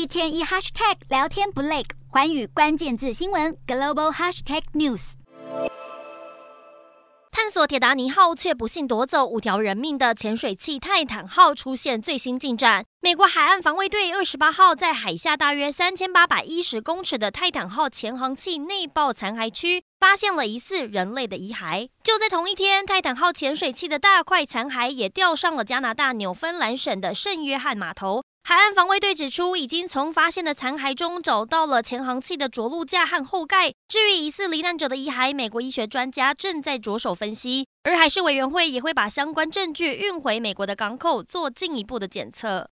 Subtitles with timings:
[0.00, 5.12] 一天一 hashtag 聊天不累，环宇关键字新闻 global hashtag news。
[7.30, 12.86] 探索铁达尼号却不幸夺走五条人命的潜水器泰坦号出现最新进展。
[13.02, 21.90] 美国海岸防卫队二十八号在海下大约三千八百一十公尺的泰坦号潜航器内爆残骸区发现了疑似人类的遗骸。
[22.02, 28.22] 就在同一天，泰坦号潜水器的大块残骸也吊上了加拿大纽芬兰省的圣约翰码头。
[28.42, 33.72] 海岸防卫队指出，已经从发现的残骸中找到了潜航器的着陆架和后盖。
[33.86, 42.68] 至于疑似罹难者的遗骸，美国医学专家正在着手分析，而海事委员会也会把相关证据运回美国的港口做进一步的检测。